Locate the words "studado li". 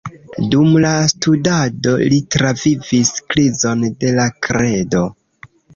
1.11-2.19